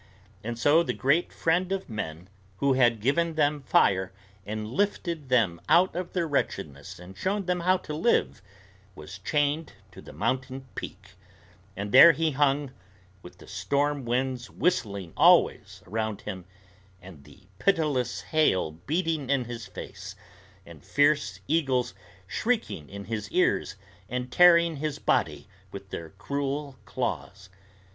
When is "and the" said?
16.99-17.41